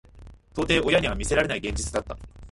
[0.55, 2.17] 到底親には見せられない現実だった。